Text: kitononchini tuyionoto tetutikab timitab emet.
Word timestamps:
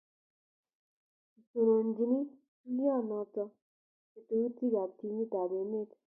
kitononchini 1.33 2.19
tuyionoto 2.61 3.43
tetutikab 4.13 4.89
timitab 4.99 5.51
emet. 5.61 5.89